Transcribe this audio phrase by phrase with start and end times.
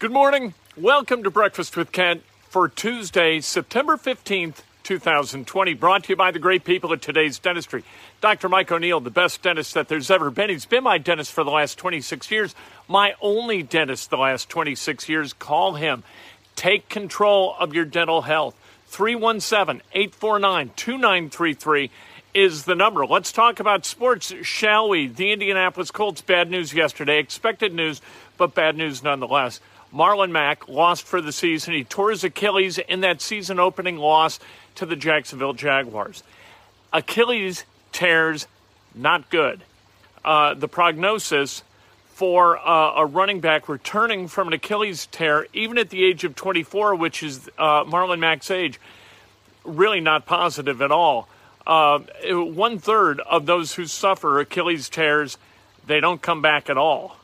[0.00, 0.54] Good morning.
[0.76, 5.74] Welcome to Breakfast with Kent for Tuesday, September 15th, 2020.
[5.74, 7.82] Brought to you by the great people at today's dentistry.
[8.20, 8.48] Dr.
[8.48, 10.50] Mike O'Neill, the best dentist that there's ever been.
[10.50, 12.54] He's been my dentist for the last 26 years,
[12.86, 15.32] my only dentist the last 26 years.
[15.32, 16.04] Call him.
[16.54, 18.54] Take control of your dental health.
[18.86, 21.90] 317 849 2933
[22.34, 23.04] is the number.
[23.04, 25.08] Let's talk about sports, shall we?
[25.08, 28.00] The Indianapolis Colts, bad news yesterday, expected news,
[28.36, 29.58] but bad news nonetheless.
[29.92, 31.74] Marlon Mack lost for the season.
[31.74, 34.38] He tore his Achilles in that season opening loss
[34.74, 36.22] to the Jacksonville Jaguars.
[36.92, 38.46] Achilles tears,
[38.94, 39.62] not good.
[40.24, 41.62] Uh, the prognosis
[42.14, 46.34] for uh, a running back returning from an Achilles tear, even at the age of
[46.34, 48.80] 24, which is uh, Marlon Mack's age,
[49.64, 51.28] really not positive at all.
[51.66, 52.00] Uh,
[52.30, 55.38] one third of those who suffer Achilles tears,
[55.86, 57.17] they don't come back at all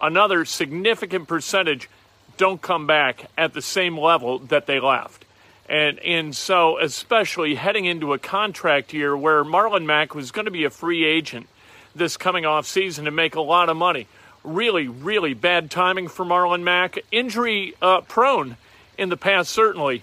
[0.00, 1.88] another significant percentage
[2.36, 5.24] don't come back at the same level that they left.
[5.68, 10.50] And and so especially heading into a contract year where Marlon Mack was going to
[10.50, 11.46] be a free agent
[11.94, 14.06] this coming off season to make a lot of money.
[14.44, 16.98] Really, really bad timing for Marlon Mack.
[17.10, 18.56] Injury uh, prone
[18.96, 20.02] in the past, certainly,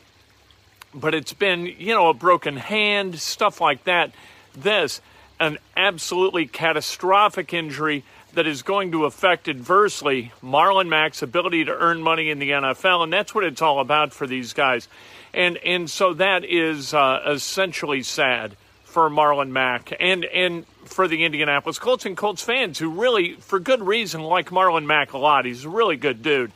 [0.94, 4.12] but it's been you know a broken hand, stuff like that.
[4.53, 5.01] This
[5.39, 8.03] an absolutely catastrophic injury
[8.35, 13.03] that is going to affect adversely Marlon Mack's ability to earn money in the NFL,
[13.03, 14.88] and that's what it's all about for these guys.
[15.34, 21.25] And and so that is uh, essentially sad for Marlon Mack and and for the
[21.25, 25.45] Indianapolis Colts and Colts fans who really, for good reason, like Marlon Mack a lot.
[25.45, 26.51] He's a really good dude.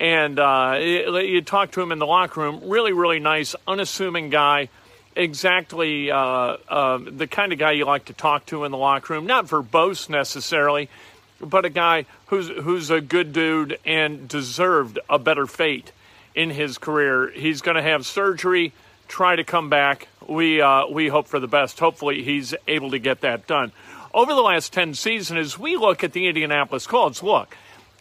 [0.00, 4.68] And uh, you talk to him in the locker room, really, really nice, unassuming guy
[5.16, 9.14] exactly uh, uh, the kind of guy you like to talk to in the locker
[9.14, 9.26] room.
[9.26, 10.88] Not verbose necessarily,
[11.40, 15.92] but a guy who's who's a good dude and deserved a better fate
[16.34, 17.30] in his career.
[17.30, 18.72] He's going to have surgery,
[19.08, 20.08] try to come back.
[20.26, 21.78] We uh, we hope for the best.
[21.78, 23.72] Hopefully, he's able to get that done.
[24.12, 27.56] Over the last ten seasons, as we look at the Indianapolis Colts, look,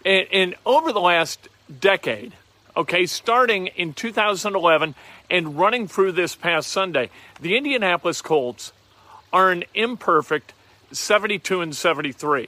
[0.05, 2.33] and, and over the last decade,
[2.77, 4.95] okay, starting in 2011
[5.29, 7.09] and running through this past Sunday,
[7.41, 8.73] the Indianapolis Colts
[9.31, 10.53] are an imperfect
[10.91, 12.47] 72 and 73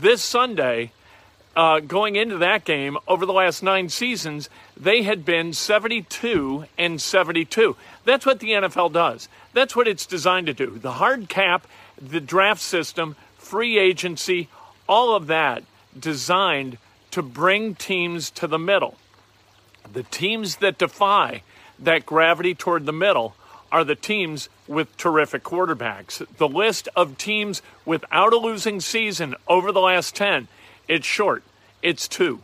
[0.00, 0.90] this Sunday,
[1.56, 7.00] uh, going into that game, over the last nine seasons, they had been 72 and
[7.00, 7.76] 72.
[8.04, 9.28] That's what the NFL does.
[9.52, 10.78] That's what it's designed to do.
[10.78, 11.66] The hard cap,
[12.00, 14.48] the draft system, free agency,
[14.88, 15.62] all of that
[15.98, 16.78] designed
[17.12, 18.96] to bring teams to the middle.
[19.92, 21.42] The teams that defy
[21.78, 23.36] that gravity toward the middle
[23.74, 26.24] are the teams with terrific quarterbacks.
[26.36, 30.46] The list of teams without a losing season over the last 10,
[30.86, 31.42] it's short.
[31.82, 32.38] It's two.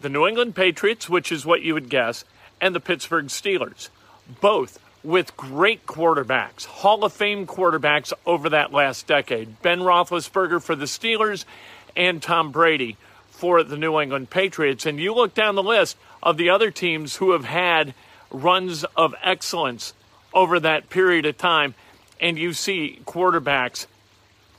[0.00, 2.24] The New England Patriots, which is what you would guess,
[2.60, 3.88] and the Pittsburgh Steelers,
[4.40, 9.60] both with great quarterbacks, Hall of Fame quarterbacks over that last decade.
[9.62, 11.44] Ben Roethlisberger for the Steelers
[11.96, 12.96] and Tom Brady
[13.30, 14.86] for the New England Patriots.
[14.86, 17.94] And you look down the list of the other teams who have had
[18.30, 19.92] runs of excellence
[20.36, 21.74] over that period of time,
[22.20, 23.86] and you see quarterbacks,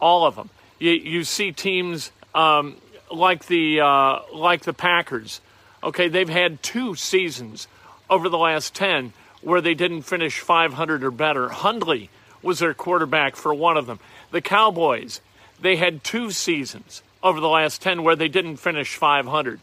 [0.01, 0.49] all of them.
[0.79, 2.75] You, you see teams um,
[3.09, 5.39] like the uh, like the Packers.
[5.83, 7.67] Okay, they've had two seasons
[8.09, 11.49] over the last ten where they didn't finish 500 or better.
[11.49, 12.09] Hundley
[12.41, 13.99] was their quarterback for one of them.
[14.31, 15.21] The Cowboys,
[15.61, 19.59] they had two seasons over the last 10 where they didn't finish 500.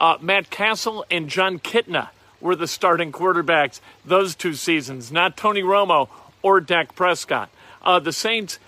[0.00, 2.08] Uh, Matt Cassel and Jon Kitna
[2.46, 6.08] were the starting quarterbacks those two seasons, not Tony Romo
[6.42, 7.50] or Dak Prescott.
[7.82, 8.60] Uh, the Saints,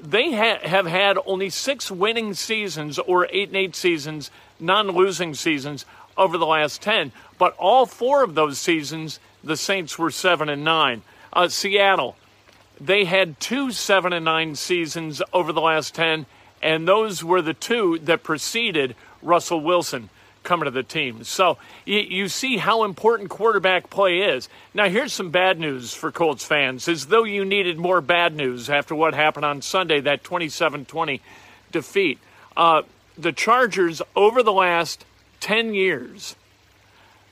[0.00, 5.34] they ha- have had only six winning seasons or eight and eight seasons, non losing
[5.34, 5.84] seasons
[6.16, 7.12] over the last 10.
[7.38, 11.02] But all four of those seasons, the Saints were 7 and 9.
[11.32, 12.16] Uh, Seattle,
[12.80, 16.24] they had two 7 and 9 seasons over the last 10,
[16.62, 20.08] and those were the two that preceded Russell Wilson
[20.48, 21.22] coming to the team.
[21.24, 24.48] So you, you, see how important quarterback play is.
[24.72, 28.70] Now, here's some bad news for Colts fans, as though you needed more bad news
[28.70, 31.20] after what happened on Sunday, that 27 20
[31.70, 32.18] defeat.
[32.56, 32.82] Uh,
[33.18, 35.04] the Chargers, over the last
[35.40, 36.34] 10 years,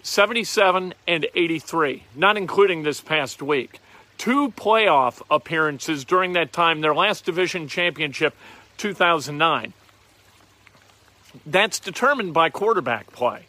[0.03, 3.81] 77 and 83, not including this past week.
[4.19, 8.35] Two playoff appearances during that time, their last division championship,
[8.77, 9.73] 2009
[11.45, 13.47] that's determined by quarterback play.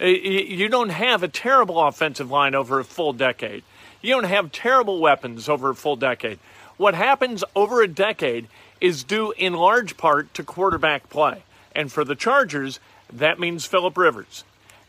[0.00, 3.64] You don't have a terrible offensive line over a full decade.
[4.00, 6.38] You don't have terrible weapons over a full decade.
[6.78, 8.48] What happens over a decade
[8.80, 11.42] is due in large part to quarterback play.
[11.74, 12.80] And for the Chargers,
[13.12, 14.44] that means Philip Rivers.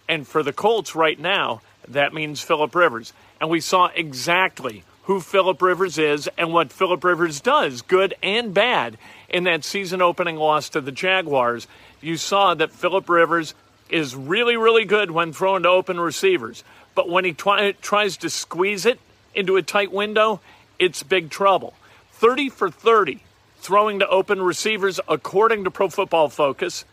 [0.08, 3.12] And for the Colts right now, that means Philip Rivers.
[3.42, 8.54] And we saw exactly who Philip Rivers is and what Philip Rivers does, good and
[8.54, 8.98] bad,
[9.28, 11.68] in that season opening loss to the Jaguars
[12.02, 13.54] you saw that Philip Rivers
[13.90, 16.64] is really, really good when thrown to open receivers.
[16.96, 19.00] But when he try, tries to squeeze it
[19.34, 20.42] into a tight window,
[20.80, 21.74] it's big trouble.
[22.14, 23.22] 30 for 30
[23.62, 26.84] throwing to open receivers, according to Pro Football Focus.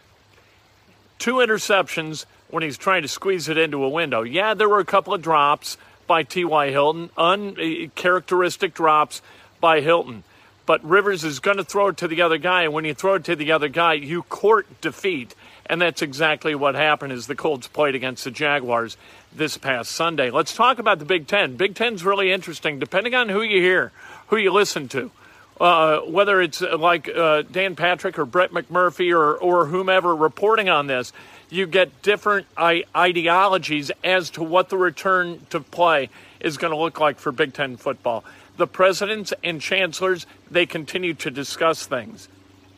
[1.18, 4.22] Two interceptions when he's trying to squeeze it into a window.
[4.22, 6.70] Yeah, there were a couple of drops by T.Y.
[6.70, 9.22] Hilton, uncharacteristic eh, drops
[9.60, 10.24] by Hilton
[10.68, 13.14] but Rivers is going to throw it to the other guy, and when you throw
[13.14, 15.34] it to the other guy, you court defeat.
[15.64, 18.98] And that's exactly what happened as the Colts played against the Jaguars
[19.34, 20.30] this past Sunday.
[20.30, 21.56] Let's talk about the Big Ten.
[21.56, 23.92] Big Ten's really interesting, depending on who you hear,
[24.26, 25.10] who you listen to.
[25.58, 30.68] Uh, whether it's uh, like uh, Dan Patrick or Brett McMurphy or, or whomever reporting
[30.68, 31.14] on this,
[31.48, 36.10] you get different ideologies as to what the return to play
[36.40, 38.22] is going to look like for Big Ten football
[38.58, 42.28] the presidents and chancellors, they continue to discuss things.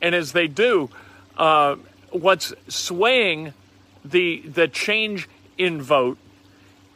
[0.00, 0.90] And as they do,
[1.36, 1.76] uh,
[2.10, 3.52] what's swaying
[4.04, 5.28] the, the change
[5.58, 6.18] in vote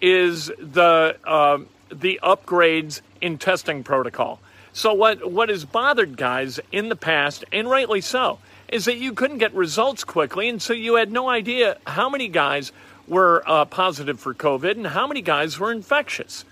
[0.00, 1.58] is the, uh,
[1.90, 4.40] the upgrades in testing protocol.
[4.72, 8.38] So, what, what has bothered guys in the past, and rightly so,
[8.68, 12.28] is that you couldn't get results quickly, and so you had no idea how many
[12.28, 12.72] guys
[13.06, 16.44] were uh, positive for COVID and how many guys were infectious.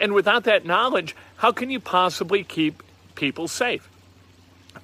[0.00, 2.82] And without that knowledge, how can you possibly keep
[3.14, 3.88] people safe?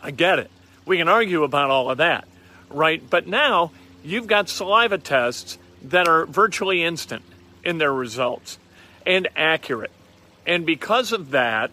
[0.02, 0.50] I get it.
[0.84, 2.26] We can argue about all of that,
[2.68, 3.02] right?
[3.08, 3.70] But now
[4.02, 7.22] you've got saliva tests that are virtually instant
[7.62, 8.58] in their results
[9.06, 9.90] and accurate.
[10.46, 11.70] And because of that,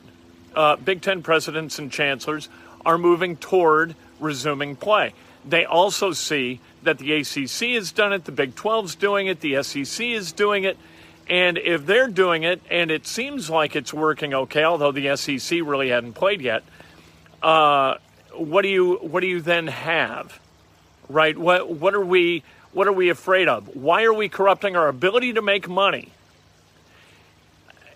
[0.56, 2.50] uh, Big Ten presidents and chancellors
[2.86, 5.14] are moving toward resuming play.
[5.46, 9.62] They also see that the ACC has done it, the Big 12's doing it, the
[9.64, 10.78] SEC is doing it.
[11.32, 15.60] And if they're doing it, and it seems like it's working okay, although the SEC
[15.64, 16.62] really hadn't played yet,
[17.42, 17.96] uh,
[18.36, 20.42] what do you what do you then have,
[21.08, 21.38] right?
[21.38, 23.74] What what are we what are we afraid of?
[23.78, 26.12] Why are we corrupting our ability to make money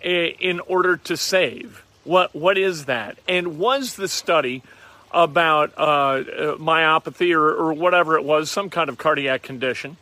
[0.02, 1.84] in order to save?
[2.04, 3.18] What what is that?
[3.28, 4.62] And was the study
[5.10, 9.98] about uh, myopathy or, or whatever it was, some kind of cardiac condition?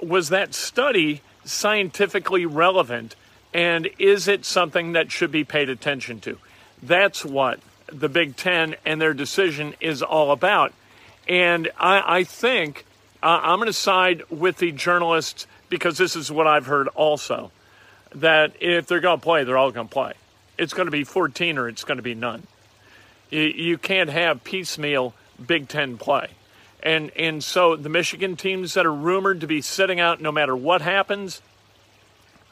[0.00, 1.22] Was that study?
[1.44, 3.16] Scientifically relevant
[3.54, 6.38] and is it something that should be paid attention to?
[6.82, 10.72] That's what the Big Ten and their decision is all about.
[11.28, 12.86] And I, I think
[13.22, 17.50] uh, I'm going to side with the journalists because this is what I've heard also
[18.14, 20.12] that if they're going to play, they're all going to play.
[20.58, 22.46] It's going to be 14 or it's going to be none.
[23.30, 26.28] You, you can't have piecemeal Big Ten play.
[26.82, 30.56] And and so the Michigan teams that are rumored to be sitting out no matter
[30.56, 31.40] what happens,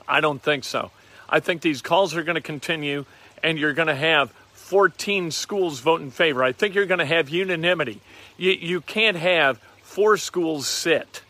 [0.06, 0.90] I don't think so.
[1.28, 3.04] I think these calls are going to continue
[3.42, 6.44] and you're going to have 14 schools vote in favor.
[6.44, 8.00] I think you're going to have unanimity.
[8.37, 11.22] You, you can't have four schools sit,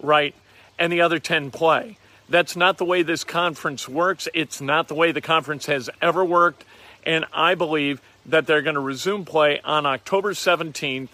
[0.00, 0.34] right,
[0.78, 1.96] and the other 10 play.
[2.28, 4.28] That's not the way this conference works.
[4.34, 6.64] It's not the way the conference has ever worked.
[7.04, 11.08] And I believe that they're going to resume play on October 17th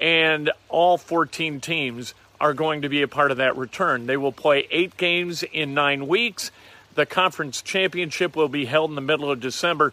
[0.00, 4.06] and all 14 teams are going to be a part of that return.
[4.06, 6.50] They will play eight games in nine weeks.
[6.94, 9.92] The conference championship will be held in the middle of December,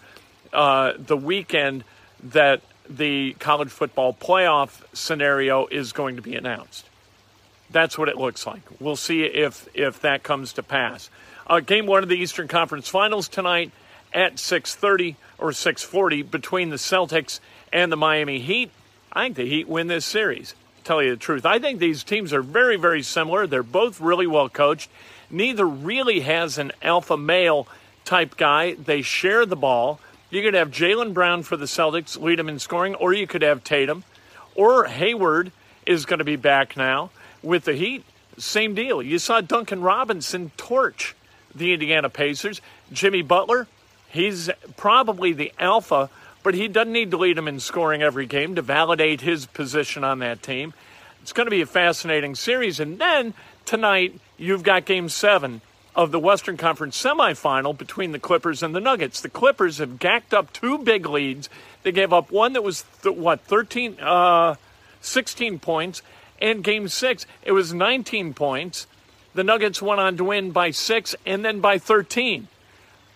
[0.53, 1.83] uh, the weekend
[2.24, 6.88] that the college football playoff scenario is going to be announced.
[7.71, 8.62] That's what it looks like.
[8.79, 11.09] We'll see if if that comes to pass.
[11.47, 13.71] Uh, game one of the Eastern Conference Finals tonight
[14.13, 17.39] at 6:30 or 6:40 between the Celtics
[17.74, 18.71] and the Miami Heat.
[19.15, 20.53] I think the Heat win this series.
[20.84, 23.48] Tell you the truth, I think these teams are very very similar.
[23.48, 24.89] They're both really well coached.
[25.31, 27.67] Neither really has an alpha male
[28.03, 28.74] type guy.
[28.74, 30.00] They share the ball.
[30.29, 33.41] You could have Jaylen Brown for the Celtics lead them in scoring, or you could
[33.41, 34.03] have Tatum,
[34.53, 35.51] or Hayward
[35.86, 37.10] is going to be back now
[37.41, 38.03] with the Heat.
[38.38, 39.01] Same deal.
[39.01, 41.15] You saw Duncan Robinson torch
[41.55, 42.60] the Indiana Pacers.
[42.91, 43.67] Jimmy Butler,
[44.10, 46.10] he's probably the alpha,
[46.45, 50.03] but he doesn't need to lead them in scoring every game to validate his position
[50.03, 50.75] on that team.
[51.23, 52.79] It's going to be a fascinating series.
[52.79, 53.33] And then
[53.65, 55.61] tonight, you've got game seven
[55.95, 59.21] of the Western Conference semifinal between the Clippers and the Nuggets.
[59.21, 61.49] The Clippers have gacked up two big leads.
[61.81, 64.53] They gave up one that was, th- what, 13, uh,
[65.01, 66.03] 16 points.
[66.39, 68.85] And game six, it was 19 points.
[69.33, 72.49] The Nuggets went on to win by six and then by 13.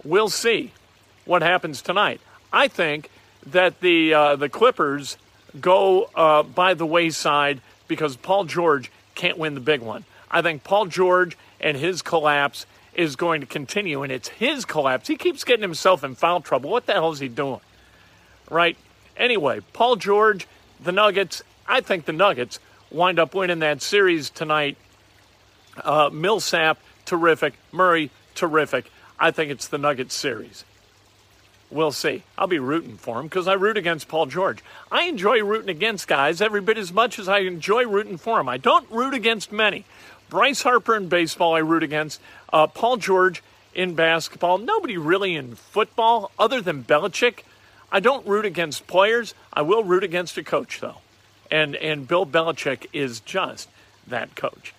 [0.03, 0.71] We'll see
[1.25, 2.21] what happens tonight.
[2.51, 3.11] I think
[3.47, 5.17] that the uh, the Clippers
[5.59, 10.05] go uh, by the wayside because Paul George can't win the big one.
[10.29, 15.07] I think Paul George and his collapse is going to continue, and it's his collapse.
[15.07, 16.69] He keeps getting himself in foul trouble.
[16.69, 17.61] What the hell is he doing?
[18.49, 18.77] Right?
[19.17, 20.47] Anyway, Paul George,
[20.79, 22.59] the Nuggets, I think the Nuggets
[22.91, 24.77] wind up winning that series tonight
[25.83, 27.53] uh, Millsap, terrific.
[27.71, 28.91] Murray, terrific.
[29.19, 30.65] I think it's the Nuggets series.
[31.71, 32.23] We'll see.
[32.37, 34.63] I'll be rooting for him because I root against Paul George.
[34.91, 38.49] I enjoy rooting against guys every bit as much as I enjoy rooting for him.
[38.49, 39.85] I don't root against many.
[40.29, 42.19] Bryce Harper in baseball, I root against.
[42.51, 43.43] Uh, Paul George
[43.75, 44.57] in basketball.
[44.57, 47.43] Nobody really in football other than Belichick.
[47.91, 49.35] I don't root against players.
[49.53, 50.97] I will root against a coach, though.
[51.51, 53.69] And, and Bill Belichick is just
[54.07, 54.73] that coach.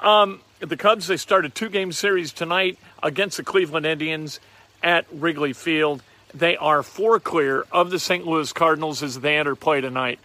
[0.00, 4.40] Um, the Cubs, they start a two game series tonight against the Cleveland Indians
[4.82, 6.02] at Wrigley Field.
[6.34, 8.26] They are four clear of the St.
[8.26, 10.18] Louis Cardinals as they enter play tonight.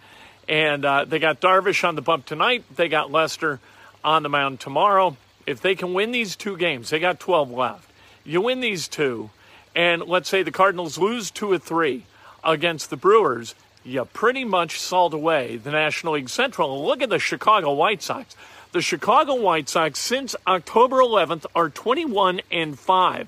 [0.48, 2.64] And uh, they got Darvish on the bump tonight.
[2.76, 3.60] They got Lester
[4.04, 5.16] on the mound tomorrow.
[5.46, 7.92] If they can win these two games, they got 12 left.
[8.26, 9.30] You win these two,
[9.76, 12.06] and let's say the Cardinals lose two or three
[12.44, 16.86] against the Brewers, you pretty much salt away the National League Central.
[16.86, 18.36] Look at the Chicago White Sox.
[18.72, 23.28] The Chicago White Sox, since October 11th, are 21 and 5.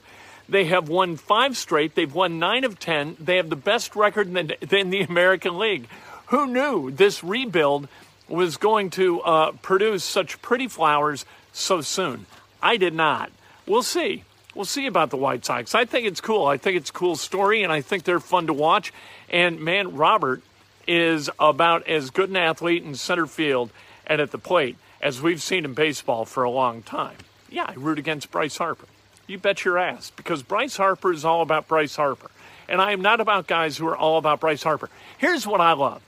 [0.52, 1.96] They have won five straight.
[1.96, 3.16] They've won nine of 10.
[3.22, 5.88] They have the best record in the, in the American League.
[6.28, 7.88] Who knew this rebuild
[8.28, 12.26] was going to uh, produce such pretty flowers so soon?
[12.62, 13.32] I did not.
[13.66, 14.26] We'll see.
[14.54, 15.74] We'll see about the White Sox.
[15.74, 16.46] I think it's cool.
[16.46, 18.92] I think it's a cool story, and I think they're fun to watch.
[19.30, 20.42] And man, Robert
[20.86, 23.72] is about as good an athlete in center field
[24.06, 27.16] and at the plate as we've seen in baseball for a long time.
[27.50, 28.88] Yeah, I root against Bryce Harper.
[29.32, 32.30] You bet your ass, because Bryce Harper is all about Bryce Harper.
[32.68, 34.90] And I am not about guys who are all about Bryce Harper.
[35.18, 36.02] Here's what I love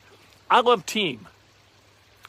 [0.51, 1.29] I love team.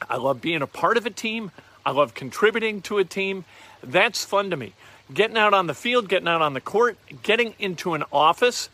[0.09, 1.51] I love being a part of a team.
[1.85, 3.45] I love contributing to a team.
[3.83, 4.75] That's fun to me.
[5.13, 8.69] Getting out on the field, getting out on the court, getting into an office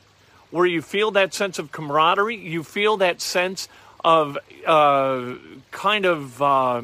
[0.50, 3.66] where you feel that sense of camaraderie, you feel that sense
[4.04, 4.36] of
[4.66, 5.36] uh,
[5.70, 6.82] kind of uh,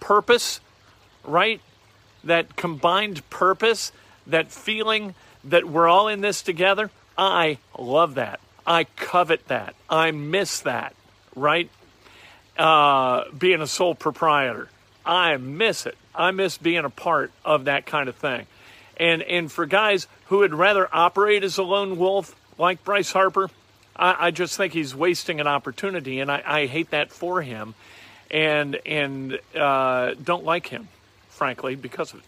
[0.00, 0.58] purpose,
[1.22, 1.60] right?
[2.24, 3.92] That combined purpose,
[4.26, 5.14] that feeling
[5.44, 6.90] that we're all in this together.
[7.16, 8.40] I love that.
[8.66, 9.74] I covet that.
[9.90, 10.94] I miss that,
[11.36, 11.70] right?
[12.58, 14.68] Uh, being a sole proprietor.
[15.04, 15.98] I miss it.
[16.14, 18.46] I miss being a part of that kind of thing.
[18.96, 23.50] And and for guys who would rather operate as a lone wolf like Bryce Harper,
[23.96, 27.74] I, I just think he's wasting an opportunity, and I, I hate that for him
[28.30, 30.88] and and uh, don't like him,
[31.28, 32.26] frankly, because of it.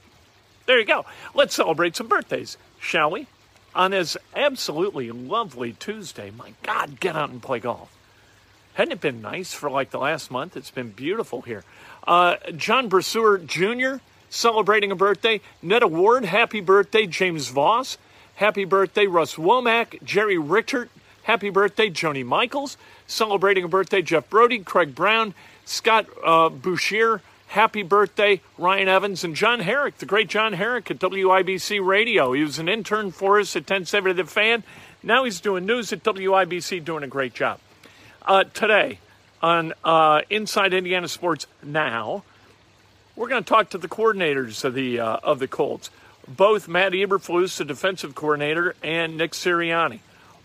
[0.67, 1.07] There you go.
[1.35, 3.29] Let's celebrate some birthdays, shall we?
[3.75, 6.33] On this absolutely lovely Tuesday.
[6.37, 7.97] My God, get out and play golf.
[8.75, 10.57] Hadn't it been nice for like the last month?
[10.57, 11.65] It's been beautiful here.
[12.07, 14.03] Uh, John Brasseur Jr.
[14.29, 15.41] celebrating a birthday.
[15.63, 17.07] Netta Ward, happy birthday.
[17.07, 17.97] James Voss,
[18.35, 19.07] happy birthday.
[19.07, 20.91] Russ Womack, Jerry Richard,
[21.23, 21.89] happy birthday.
[21.91, 24.03] Joni Michaels, celebrating a birthday.
[24.03, 25.33] Jeff Brody, Craig Brown,
[25.65, 30.99] Scott uh, Bouchier, happy birthday, Ryan Evans, and John Herrick, the great John Herrick at
[30.99, 32.33] WIBC Radio.
[32.33, 34.65] He was an intern for us at 1070 The Fan.
[35.03, 37.61] Now he's doing news at WIBC, doing a great job.
[38.23, 38.99] Uh, today,
[39.43, 42.25] on uh, Inside Indiana Sports now.
[43.15, 45.91] We're going to talk to the coordinators of the uh, of the Colts,
[46.29, 50.01] both Matt Eberflus, the defensive coordinator, and Nick Sirianni.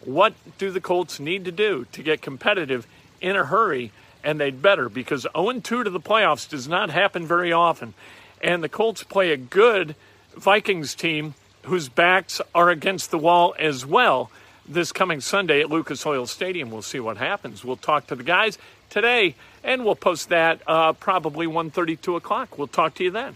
[0.06, 2.88] What do the Colts need to do to get competitive
[3.20, 3.92] in a hurry?
[4.24, 7.94] And they'd better because 0 2 to the playoffs does not happen very often.
[8.42, 9.96] And the Colts play a good
[10.36, 14.32] Vikings team whose backs are against the wall as well
[14.68, 16.72] this coming Sunday at Lucas Oil Stadium.
[16.72, 17.64] We'll see what happens.
[17.64, 18.58] We'll talk to the guys
[18.90, 22.58] today, and we'll post that uh, probably 1.32 o'clock.
[22.58, 23.36] We'll talk to you then.